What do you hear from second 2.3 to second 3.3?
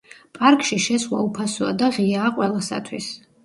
ყველასათვის.